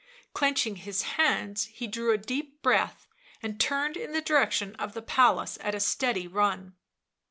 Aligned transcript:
Clenching 0.33 0.77
his 0.77 1.03
hands, 1.03 1.65
he 1.65 1.85
drew 1.85 2.11
a 2.11 2.17
deep 2.17 2.63
breath, 2.63 3.07
and 3.43 3.59
turned 3.59 3.95
in 3.95 4.13
the 4.13 4.19
direction 4.21 4.73
of 4.77 4.93
the 4.95 5.01
palace 5.03 5.59
at 5.61 5.75
a 5.75 5.79
steady 5.79 6.27
run. 6.27 6.75